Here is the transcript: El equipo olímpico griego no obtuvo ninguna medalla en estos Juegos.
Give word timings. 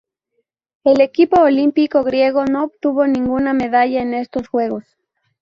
El 0.83 0.99
equipo 0.99 1.39
olímpico 1.41 2.03
griego 2.03 2.45
no 2.47 2.63
obtuvo 2.63 3.05
ninguna 3.05 3.53
medalla 3.53 4.01
en 4.01 4.15
estos 4.15 4.47
Juegos. 4.47 4.97